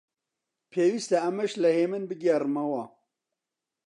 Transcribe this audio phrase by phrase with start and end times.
[0.71, 2.83] پێویستە ئەمەش لە هێمن بگێڕمەوە: